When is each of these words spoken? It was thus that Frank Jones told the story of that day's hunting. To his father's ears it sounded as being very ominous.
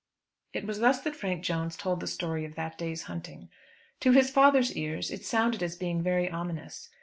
It 0.51 0.65
was 0.65 0.79
thus 0.79 0.99
that 1.01 1.15
Frank 1.15 1.43
Jones 1.43 1.77
told 1.77 1.99
the 1.99 2.07
story 2.07 2.43
of 2.43 2.55
that 2.55 2.75
day's 2.75 3.03
hunting. 3.03 3.49
To 3.99 4.13
his 4.13 4.31
father's 4.31 4.75
ears 4.75 5.11
it 5.11 5.23
sounded 5.25 5.61
as 5.61 5.75
being 5.75 6.01
very 6.01 6.27
ominous. 6.27 6.89